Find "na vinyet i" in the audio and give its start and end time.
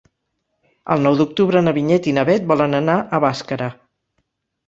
1.65-2.15